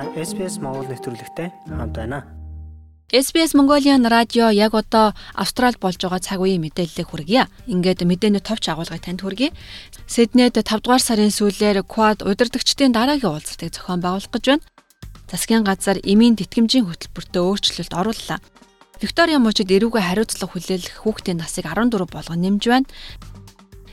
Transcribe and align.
Та 0.00 0.08
SPS 0.16 0.56
Монгол 0.64 0.88
нэвтрүүлэгтэй 0.88 1.52
хамт 1.68 1.92
байна. 1.92 2.24
SBS 3.12 3.52
Mongolian 3.52 4.08
радио 4.08 4.48
яг 4.48 4.72
одоо 4.72 5.12
Австрал 5.36 5.76
болж 5.76 6.00
байгаа 6.00 6.24
цаг 6.24 6.40
үеийн 6.40 6.64
мэдээллийг 6.64 7.04
хүргье. 7.12 7.44
Ингээд 7.68 8.08
мэдээний 8.08 8.40
товч 8.40 8.72
агуулгыг 8.72 9.04
танд 9.04 9.20
хүргэе. 9.20 9.52
Сиднейд 10.08 10.56
5 10.56 10.64
дугаар 10.80 11.04
сарын 11.04 11.28
сүүлээр 11.28 11.84
Quad 11.84 12.24
удирдагчдын 12.24 12.96
дараагийн 12.96 13.28
уулзалтыг 13.28 13.76
зохион 13.76 14.00
байгуулах 14.00 14.32
гэж 14.32 14.44
байна. 14.48 14.64
Засгийн 15.28 15.68
газар 15.68 16.00
эмийн 16.00 16.32
тэтгэмжийн 16.32 16.88
хөтөлбөртөө 16.88 17.44
өөрчлөлт 17.44 17.92
орууллаа. 17.92 18.40
Виктория 19.04 19.36
мужид 19.36 19.68
эрүүгээ 19.68 20.00
хариуцлага 20.00 20.56
хүлээх 20.56 21.04
хүүхдийн 21.04 21.44
насыг 21.44 21.68
14 21.68 22.08
болгон 22.08 22.40
нэмж 22.40 22.64
байна 22.72 22.88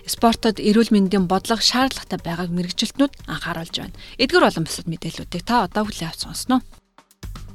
спортод 0.07 0.57
эрүүл 0.63 0.89
мэндийн 0.95 1.27
бодлого 1.27 1.61
шаардлагатай 1.61 2.19
байгааг 2.23 2.51
мэрэгжилтнүүд 2.55 3.13
анхааруулж 3.27 3.75
байна. 3.75 3.99
Эдгээр 4.17 4.47
болон 4.47 4.65
бусад 4.65 4.87
мэдээллүүдийг 4.87 5.43
та 5.43 5.67
одоо 5.67 5.83
хүлээн 5.85 6.09
авч 6.09 6.23
сонсноо. 6.23 6.63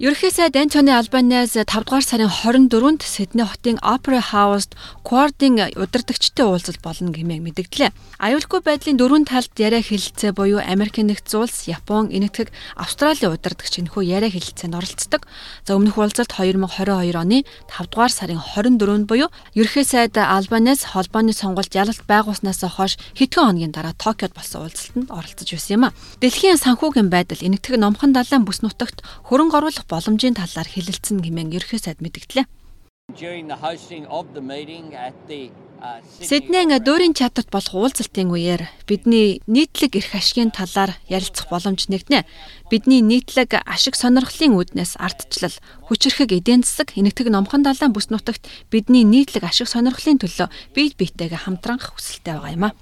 Ерөнхий 0.02 0.32
сайд 0.34 0.56
Антони 0.58 0.90
Албанез 0.90 1.54
5 1.54 1.86
дугаар 1.86 2.02
сарын 2.02 2.26
24-нд 2.26 3.06
Сидней 3.06 3.46
хотын 3.46 3.78
Opera 3.86 4.18
House-д 4.18 4.74
Quad-ын 5.06 5.78
удирдагчтай 5.78 6.42
уулзалт 6.42 6.82
болно 6.82 7.14
гэмээн 7.14 7.38
мэдгдлээ. 7.38 7.94
Аюулгүй 8.18 8.66
байдлын 8.66 8.98
дөрвөн 8.98 9.30
талд 9.30 9.54
яриа 9.62 9.78
хэлэлцээ 9.78 10.34
буюу 10.34 10.58
Америк 10.58 10.98
нэгдсэн 10.98 11.46
улс, 11.46 11.70
Япон, 11.70 12.10
Энэтхэг, 12.10 12.50
Австралийн 12.74 13.30
удирдагч 13.30 13.78
энэхүү 13.78 14.02
яриа 14.02 14.26
хэлэлцээнд 14.26 14.74
оролцдог. 14.74 15.22
За 15.62 15.78
өмнөх 15.78 15.94
уулзалт 15.94 16.34
2022 16.34 17.14
оны 17.14 17.46
5 17.70 17.94
дугаар 17.94 18.10
сарын 18.10 18.42
24-нд 18.42 19.06
буюу 19.06 19.30
ерөнхий 19.54 19.86
сайд 19.86 20.18
Албанез 20.18 20.82
холбооны 20.82 21.30
сонголт 21.30 21.70
ялалт 21.78 22.02
байгуулснаас 22.10 22.66
хойш 22.66 22.98
хэдхэн 23.14 23.54
хоногийн 23.54 23.70
дараа 23.70 23.94
Токиод 23.94 24.34
болсон 24.34 24.66
уулзалтанд 24.66 25.14
оролцож 25.14 25.46
байсан 25.46 25.74
юм 25.78 25.84
а. 25.86 25.94
Дэлхийн 26.18 26.58
санхүүгийн 26.58 27.06
байдал 27.06 27.38
Энэтхэг 27.38 27.78
номхон 27.78 28.10
далайн 28.10 28.42
бүс 28.42 28.66
нутагт 28.66 29.06
хөрөнгө 29.30 29.62
оруулах 29.62 29.86
боломжийн 29.92 30.32
талаар 30.40 30.68
хэлэлцэн 30.72 31.20
хэмээн 31.20 31.52
ерхий 31.52 31.76
сайд 31.76 32.00
мэдгдлээ. 32.00 32.48
Сиднейн 36.22 36.70
дөрийн 36.78 37.12
чатарт 37.12 37.50
болох 37.50 37.74
уулзалтын 37.74 38.30
үеэр 38.30 38.62
бидний 38.86 39.42
нийтлэг 39.50 39.98
эрх 39.98 40.14
ашигын 40.14 40.54
талаар 40.54 40.94
ярилцах 41.10 41.50
боломж 41.50 41.90
нэгднэ. 41.90 42.22
Бидний 42.70 43.02
нийтлэг 43.02 43.58
ашиг 43.66 43.98
сонирхлын 43.98 44.54
үүднээс 44.54 44.94
ардчлал, 45.02 45.58
хүчрхэг 45.90 46.38
эдийн 46.38 46.62
засаг, 46.62 46.94
энэтхэг 46.94 47.34
номхон 47.34 47.66
далайн 47.66 47.90
бүс 47.90 48.14
нутагт 48.14 48.46
бидний 48.70 49.02
нийтлэг 49.02 49.42
ашиг 49.42 49.66
сонирхлын 49.66 50.22
төлөө 50.22 50.48
бие 50.70 50.94
биетэйгээ 50.94 51.50
хамтранх 51.50 51.98
хүсэлтэй 51.98 52.38
байгаа 52.38 52.54
юм 52.54 52.64
а. 52.70 52.72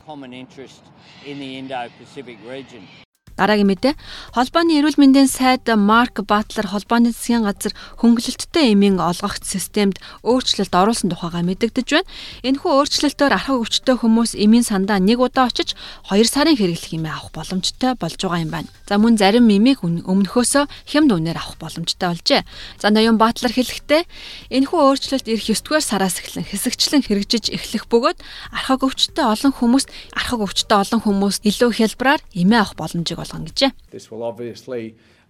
Дараагийн 3.40 3.72
мэдээ 3.72 3.94
холбооны 4.36 4.76
эрүүл 4.76 5.00
мэндийн 5.00 5.24
сайд 5.24 5.64
Марк 5.72 6.20
Батлер 6.28 6.68
холбооны 6.68 7.08
засгийн 7.08 7.48
газар 7.48 7.72
хөнгөлөлттэй 8.04 8.76
эмийн 8.76 9.00
олгогч 9.00 9.48
системд 9.48 9.96
өөрчлөлт 10.28 10.68
оруулсан 10.68 11.08
тухайга 11.08 11.40
мэдэгдэж 11.40 11.88
байна. 11.88 12.10
Энэхүү 12.44 12.68
өөрчлөлтөөр 12.68 13.32
архаг 13.32 13.64
өвчтөй 13.64 13.96
хүмүүс 13.96 14.36
эмийн 14.36 14.60
сандаа 14.60 15.00
нэг 15.00 15.24
удаа 15.24 15.48
очиж 15.48 15.72
2 16.12 16.20
сарын 16.28 16.60
хэрэглэх 16.60 17.00
эмээ 17.00 17.16
авах 17.16 17.32
боломжтой 17.32 17.96
болж 17.96 18.20
байгаа 18.20 18.44
юм 18.44 18.52
байна. 18.52 18.68
За 18.84 19.00
мөн 19.00 19.16
зарим 19.16 19.48
эмийг 19.48 19.80
өмнөхөөсөө 19.80 20.68
хямд 20.84 21.10
үнээр 21.16 21.40
авах 21.40 21.56
боломжтой 21.56 22.12
болжээ. 22.12 22.44
За 22.76 22.92
ноён 22.92 23.16
Батлер 23.16 23.56
хэлэхдээ 23.56 24.04
энэхүү 24.52 24.78
өөрчлөлт 24.84 25.26
ирэх 25.32 25.48
9 25.48 25.64
дугаар 25.64 25.80
сараас 25.80 26.20
эхлэн 26.20 26.44
хэсэгчлэн 26.44 27.08
хэрэгжиж 27.08 27.48
эхлэх 27.56 27.88
бөгөөд 27.88 28.20
архаг 28.52 28.84
өвчтөй 28.84 29.24
олон 29.24 29.52
хүмүүст 29.56 29.88
архаг 30.12 30.44
өвчтөй 30.44 30.76
олон 30.76 31.00
хүмүүст 31.00 31.46
илүү 31.46 31.70
хялбараар 31.78 32.20
эмээ 32.36 32.60
авах 32.60 32.76
боломжийг 32.76 33.18
болгоно 33.30 33.46
гэжээ. 33.54 33.70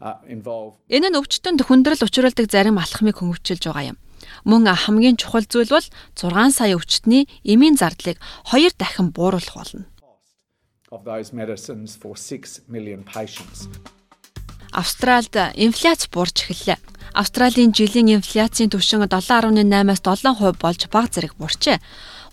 Uh, 0.00 0.16
Энэ 0.88 1.12
нь 1.12 1.18
өвчтөнд 1.20 1.60
хүндрэл 1.68 2.00
учруулдаг 2.08 2.48
зарим 2.48 2.80
алхмыг 2.80 3.20
хөнгөвчилж 3.20 3.68
байгаа 3.68 3.92
юм. 3.92 3.98
Мөн 4.48 4.64
хамгийн 4.72 5.20
чухал 5.20 5.44
зүйл 5.44 5.68
бол 5.68 5.84
6 6.16 6.56
сая 6.56 6.72
өвчтний 6.72 7.28
эмийн 7.44 7.76
зардлыг 7.76 8.16
2 8.48 8.72
дахин 8.80 9.12
бууруулах 9.12 9.52
болно. 9.60 9.84
Австралид 14.72 15.34
инфляц 15.54 16.06
буурч 16.06 16.46
эхэллээ. 16.46 16.78
Австралийн 17.14 17.74
жилийн 17.74 18.22
инфляцийн 18.22 18.70
түвшин 18.70 19.02
7.8-аас 19.02 20.00
7% 20.06 20.62
болж 20.62 20.80
бага 20.94 21.08
зэрэг 21.10 21.34
буурчээ. 21.34 21.82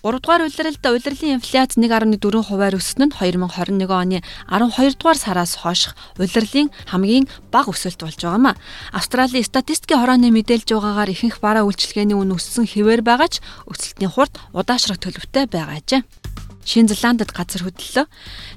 3 0.02 0.22
дугаар 0.22 0.46
улиралд 0.46 0.78
улирлын 0.86 1.42
инфляц 1.42 1.74
1.4 1.74 2.46
хувиар 2.46 2.78
өснө 2.78 3.10
нь 3.10 3.14
2021 3.18 3.90
оны 3.90 4.22
12 4.46 4.94
дугаар 4.94 5.18
сараас 5.18 5.58
хойших 5.58 5.98
улирлын 6.22 6.70
хамгийн 6.86 7.26
бага 7.50 7.74
өсөлт 7.74 7.98
болж 8.06 8.22
байгаа 8.22 8.38
юм 8.38 8.46
а. 8.46 8.58
Австралийн 8.94 9.42
статистикийн 9.42 9.98
хорооны 9.98 10.30
мэдээлж 10.30 10.70
байгаагаар 10.70 11.10
ихэнх 11.10 11.42
бараа 11.42 11.66
үйлчилгээний 11.66 12.14
үн 12.14 12.38
өссөн 12.38 12.70
хэвээр 12.70 13.02
байгаа 13.02 13.26
ч 13.26 13.42
өсөлтийн 13.66 14.14
хурд 14.14 14.38
удаашрах 14.54 15.02
төлөвтэй 15.02 15.50
байгаа 15.50 15.82
ажээ. 15.82 16.02
Шинэ 16.68 16.92
Зеландд 16.92 17.32
газар 17.32 17.64
хөдлөлөө. 17.64 18.04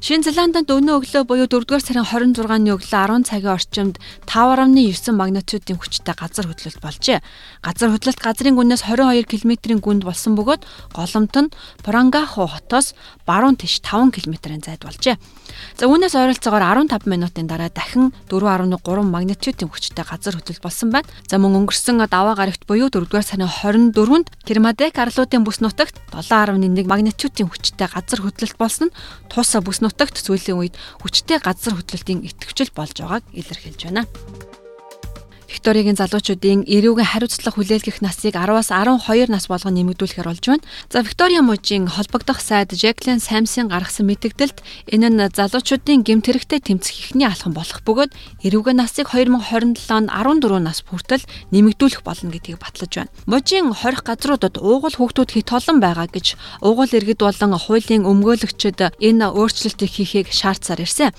Шинэ 0.03 0.27
Зеландд 0.27 0.67
өнөө 0.67 0.99
өглөө 0.99 1.23
буюу 1.31 1.47
4-р 1.47 1.79
сарын 1.79 2.03
26-ны 2.03 2.75
өглөө 2.75 2.91
10 2.91 3.23
цагийн 3.23 3.55
орчимд 3.55 3.95
5.9 4.27 5.15
магнитудын 5.15 5.79
хүчтэй 5.79 6.11
газар 6.19 6.51
хөдлөлт 6.51 6.83
болжээ. 6.83 7.23
Газар 7.63 7.95
хөдлөлт 7.95 8.19
газрын 8.19 8.59
гүнээс 8.59 8.83
22 8.83 9.47
км-ийн 9.47 9.79
гүнд 9.79 10.03
болсон 10.03 10.35
бөгөөд 10.35 10.67
голомт 10.91 11.35
нь 11.39 11.55
Порангаху 11.87 12.51
хотоос 12.51 12.99
баруун 13.23 13.55
тийш 13.55 13.79
5 13.79 14.11
км-ийн 14.11 14.59
зайд 14.59 14.83
болжээ. 14.83 15.15
За 15.79 15.87
үүнээс 15.87 16.11
ойролцоогоор 16.11 16.83
15 16.83 17.07
минутын 17.07 17.47
дараа 17.47 17.71
дахин 17.71 18.11
4.3 18.27 18.75
магнитудын 19.07 19.71
хүчтэй 19.71 20.03
газар 20.03 20.35
хөдлөлт 20.35 20.59
болсон 20.59 20.91
байна. 20.91 21.07
За 21.31 21.39
мөн 21.39 21.63
өнгөрсөн 21.63 22.03
даваа 22.11 22.35
гарагт 22.35 22.67
буюу 22.67 22.91
4-р 22.91 23.23
сарын 23.23 23.47
24-нд 23.47 24.27
Кермадек 24.43 24.99
арлуудын 24.99 25.47
бүс 25.47 25.63
нутагт 25.63 25.95
7.1 26.11 26.59
магнитудын 26.91 27.47
хүчтэй 27.47 27.87
газар 27.87 28.00
хөдлөлт 28.09 28.57
болсон 28.57 28.89
нь 28.89 28.95
туусаа 29.29 29.61
бүс 29.61 29.83
нутагт 29.83 30.17
сүүлийн 30.17 30.57
үед 30.57 30.75
хүчтэй 31.01 31.37
газар 31.43 31.77
хөдлөлтийн 31.77 32.25
идэвхжил 32.25 32.71
болж 32.73 32.95
байгааг 32.97 33.23
илэрхийлж 33.35 33.81
байна. 33.85 34.60
Викторигийн 35.51 35.99
залуучуудын 35.99 36.63
эрүүгийн 36.63 37.11
хариуцлага 37.11 37.59
хүлээлгэх 37.59 37.99
насыг 37.99 38.39
10-аас 38.39 38.71
12 38.71 39.27
нас 39.27 39.51
болгон 39.51 39.75
нэмэгдүүлэхээр 39.75 40.29
болж 40.31 40.43
байна. 40.47 40.63
За 40.87 41.03
Виктория 41.03 41.43
мужийн 41.43 41.91
холбогдох 41.91 42.39
сайд 42.39 42.71
Jacqueline 42.71 43.19
Samson 43.19 43.67
гаргасан 43.67 44.07
мэдээлэлд 44.07 44.63
энэ 44.95 45.07
нь 45.11 45.19
залуучуудын 45.35 46.07
гэмт 46.07 46.25
хэрэгтэй 46.31 46.59
тэмцэх 46.63 46.95
ихний 47.11 47.27
алхам 47.27 47.51
болох 47.51 47.83
бөгөөд 47.83 48.15
эрүүгийн 48.47 48.79
насыг 48.79 49.11
2027 49.11 49.91
онд 49.91 50.07
14 50.07 50.63
нас 50.63 50.87
хүртэл 50.87 51.27
нэмэгдүүлэх 51.51 51.99
болно 52.07 52.31
гэдгийг 52.31 52.55
батлаж 52.55 52.91
байна. 52.95 53.11
Мужийн 53.27 53.75
20 53.75 54.07
газруудад 54.07 54.55
уугуул 54.55 54.95
хүүхдүүд 54.95 55.35
хит 55.35 55.51
олон 55.51 55.83
байгаа 55.83 56.07
гэж 56.07 56.39
уугуул 56.63 56.95
иргэд 56.95 57.19
болон 57.19 57.59
хуулийн 57.59 58.07
өмгөөлөгчд 58.07 58.95
энэ 59.03 59.27
өөрчлөлтийг 59.35 59.91
хийхийг 59.91 60.31
шаардсаар 60.31 60.79
ирсэн. 60.87 61.11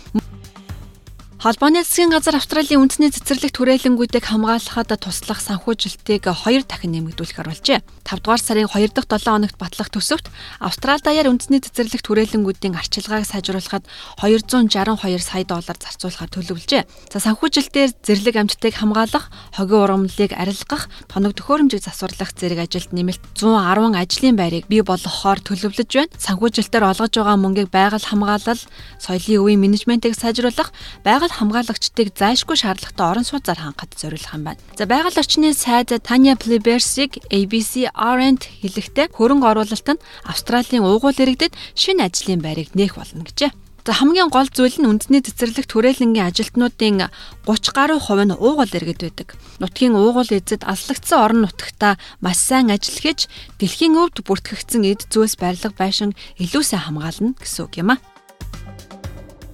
Холбооны 1.42 1.82
засгийн 1.82 2.14
газар 2.14 2.38
Австралийн 2.38 2.86
үндэсний 2.86 3.10
цэцэрлэг 3.10 3.50
түрээлэнгүүдийг 3.50 4.30
хамгаалахад 4.30 4.94
туслах 4.94 5.42
санхүүжилтийг 5.42 6.30
2 6.30 6.62
дахин 6.70 6.94
нэмэгдүүлэхээр 6.94 7.50
болжээ. 7.50 7.82
5 7.82 8.22
дугаар 8.22 8.38
сарын 8.38 8.70
2 8.70 8.94
дахь 8.94 9.10
7 9.10 9.26
хоногт 9.26 9.58
батлах 9.58 9.90
төсөвт 9.90 10.30
Австрали 10.62 11.02
даяар 11.02 11.34
үндэсний 11.34 11.58
цэцэрлэг 11.58 11.98
түрээлэнгүүдийн 12.06 12.78
арчилгааг 12.78 13.26
сайжруулахад 13.26 13.82
262 14.22 15.18
сая 15.18 15.42
доллар 15.42 15.74
зарцуулахаар 15.82 16.30
төлөвлөжээ. 16.30 17.10
За 17.10 17.18
санхүүжилтээр 17.18 17.90
зэрлэг 17.90 18.38
амьтдыг 18.38 18.78
хамгаалах, 18.78 19.26
хогийн 19.58 19.82
урамлалыг 19.82 20.30
арилгах, 20.38 20.86
тоног 21.10 21.34
төхөөрөмжийг 21.34 21.82
засварлах 21.82 22.38
зэрэг 22.38 22.70
ажилд 22.70 22.94
нэмэлт 22.94 23.18
110 23.34 23.98
ажлын 23.98 24.38
байрыг 24.38 24.70
бий 24.70 24.86
болгохоор 24.86 25.42
төлөвлөж 25.42 25.90
байна. 25.90 26.14
Санхүүжилтээр 26.22 26.86
олгож 26.86 27.10
байгаа 27.18 27.34
мөнгийг 27.34 27.74
байгаль 27.74 28.06
хамгаалал, 28.06 28.62
соёлын 29.02 29.42
өвийн 29.42 29.58
менежментийг 29.58 30.14
сайжруулах, 30.14 30.70
байгаль 31.02 31.31
хамгаалагчдыг 31.38 32.12
зайлшгүй 32.12 32.56
шаардлагатай 32.60 33.06
орон 33.08 33.26
сууцаар 33.26 33.60
хангахад 33.60 33.96
зориулах 33.96 34.34
юм 34.36 34.44
байна. 34.44 34.60
За 34.76 34.84
байгаль 34.84 35.16
орчны 35.16 35.54
сайд 35.56 35.90
Tanya 36.04 36.36
Plibersig 36.36 37.18
ABC 37.32 37.88
Orange 37.96 38.48
хэлэхдээ 38.60 39.16
хөрөнгө 39.16 39.46
оруулалт 39.48 39.88
нь 39.88 40.02
Австралийн 40.28 40.84
уугуул 40.84 41.16
иргэдэд 41.16 41.56
шинэ 41.74 42.06
ажлын 42.06 42.40
байрыг 42.44 42.76
нээх 42.76 43.00
болно 43.00 43.24
гэжээ. 43.24 43.50
За 43.82 43.92
хамгийн 43.98 44.30
гол 44.30 44.46
зүйл 44.46 44.78
нь 44.78 44.86
үндэсний 44.86 45.26
цэцэрлэг 45.26 45.66
түрээлэнгийн 45.66 46.30
ажилтнуудын 46.30 47.10
30 47.42 47.74
гаруй 47.74 47.98
хувь 47.98 48.22
нь 48.22 48.30
уугуул 48.30 48.70
иргэд 48.70 49.02
байдаг. 49.02 49.28
Нутгийн 49.58 49.98
уугуул 49.98 50.30
эзэд 50.30 50.62
аслагдсан 50.62 51.18
орон 51.18 51.40
нутагта 51.50 51.98
маш 52.22 52.38
сайн 52.38 52.70
ажил 52.70 52.94
хийж 52.94 53.26
дэлхийн 53.58 53.98
өвд 53.98 54.22
бүртгэгдсэн 54.22 54.86
эд 54.86 55.10
зүйлс 55.10 55.34
барилга 55.34 55.74
байшин 55.74 56.14
илүү 56.38 56.62
сайн 56.62 56.94
хамгаална 56.94 57.34
гэсэн 57.42 57.66
үг 57.66 57.74
юм 57.82 57.90
а. 57.90 58.11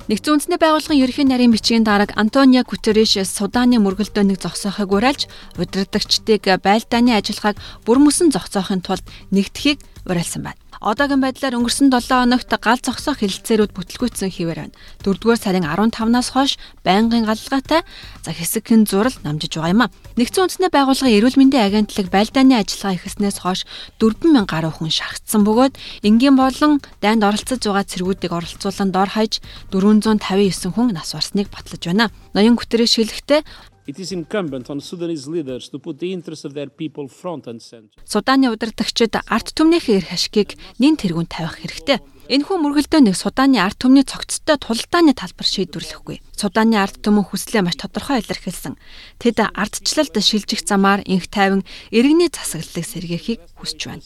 Нэгдсэн 0.09 0.41
үндэсний 0.41 0.57
байгууллагын 0.57 1.05
ерөнхий 1.05 1.27
нарийн 1.29 1.53
бичгийн 1.53 1.85
дарга 1.85 2.17
Антонио 2.17 2.65
Гутерриш 2.65 3.21
Суданы 3.29 3.77
мөргөлдөөнийг 3.77 4.41
зогсоохыг 4.41 4.89
уриалж 4.89 5.29
удирдагчдыг 5.61 6.49
байлдааны 6.65 7.13
ажиллагааг 7.13 7.61
бүр 7.85 8.01
мөсөн 8.01 8.33
зогсоохын 8.33 8.81
тулд 8.81 9.05
нэгдэхийг 9.37 9.85
уриалсан 10.09 10.49
байна. 10.49 10.68
Одоогийн 10.79 11.19
байдлаар 11.19 11.59
өнгөрсөн 11.59 11.91
7 11.91 12.23
хоногт 12.23 12.53
гал 12.63 12.79
зогсоох 12.79 13.19
хилцээрүүд 13.19 13.75
бүтлгүүцсэн 13.75 14.31
хിവэр 14.31 14.71
байна. 14.71 14.77
4-р 15.03 15.35
сарын 15.35 15.67
15-наас 15.67 16.31
хойш 16.31 16.55
байнгын 16.87 17.27
галгаатай 17.27 17.83
за 18.23 18.31
хэсэгхэн 18.31 18.87
зурал 18.87 19.17
намжиж 19.27 19.59
байгаа 19.59 19.75
юм 19.75 19.83
а. 19.83 19.93
Нэгдсэн 20.15 20.47
үндэсний 20.47 20.71
байгууллагын 20.71 21.19
эрүүл 21.19 21.35
мэндийн 21.35 21.67
агентлаг 21.67 22.07
байлдааны 22.15 22.55
ажиллагаа 22.63 22.95
эхэлснээс 22.95 23.39
хойш 23.43 23.67
4000 23.99 24.47
гаруй 24.47 24.71
хүн 24.71 24.95
шахагдсан 24.95 25.43
бөгөөд 25.43 25.75
энгийн 26.07 26.39
болон 26.39 26.79
дайнд 27.03 27.27
оролцож 27.27 27.59
байгаа 27.59 27.83
цэргүүдийг 27.83 28.31
оролцуулан 28.31 28.95
дор 28.95 29.11
хаяж 29.11 29.43
459 29.75 30.71
хүн 30.71 30.95
нас 30.95 31.11
барсныг 31.11 31.51
батлаж 31.51 31.83
байна. 31.83 32.15
Ноён 32.39 32.55
Гүтерэ 32.55 32.87
шилэхдээ 32.87 33.43
It 33.89 33.99
is 33.99 34.13
incumbent 34.13 34.69
on 34.69 34.83
Sudanese 34.83 35.27
leaders 35.27 35.71
to 35.71 35.79
put 35.79 35.99
the 35.99 36.13
interests 36.13 36.45
of 36.45 36.53
their 36.53 36.69
people 36.69 37.09
front 37.09 37.47
and 37.47 37.57
center. 37.57 37.97
Суданы 38.05 38.53
удирдагчид 38.53 39.17
арт 39.17 39.57
түмнийхээ 39.57 40.05
эрх 40.05 40.13
ашигыг 40.13 40.61
нэн 40.77 41.01
тэргүүнд 41.01 41.33
тавих 41.33 41.57
хэрэгтэй. 41.65 41.97
Энэхүү 42.29 42.61
мөргөлдөөнийг 42.61 43.17
Суданы 43.17 43.57
ард 43.57 43.81
түмний 43.81 44.05
цогцтой 44.05 44.61
тулдааны 44.61 45.17
талбар 45.17 45.49
шийдвэрлэхгүй. 45.49 46.21
Суданы 46.37 46.77
ард 46.77 47.01
түмэн 47.01 47.25
хүслээ 47.25 47.65
маш 47.65 47.81
тодорхой 47.81 48.21
илэрхийлсэн. 48.21 48.77
Тэд 49.17 49.49
ардчлалд 49.49 50.13
шилжих 50.13 50.61
замаар 50.61 51.01
инх 51.09 51.33
тайван 51.33 51.65
иргэний 51.89 52.29
засаглалыг 52.29 52.85
сэргээхийг 52.85 53.41
хүсэж 53.57 53.81
байна. 53.89 54.05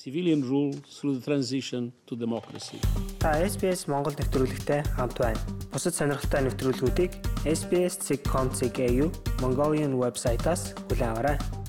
Та 3.19 3.43
SBS 3.43 3.91
Монгол 3.91 4.15
нэвтрүүлэгтэй 4.15 4.87
хамт 4.95 5.19
байна. 5.19 5.43
Бусад 5.75 5.99
сонирхолтой 5.99 6.47
нэвтрүүлгүүдийг 6.47 7.11
SBS.com.cg 7.43 8.79
Mongolian 9.43 9.99
вебсайтаас 9.99 10.79
хүлээн 10.87 11.11
аваарай. 11.11 11.62